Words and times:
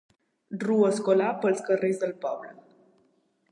Rua 0.63 0.87
escolar 0.95 1.29
pels 1.45 1.63
carrers 1.69 2.01
del 2.07 2.17
poble. 2.27 2.53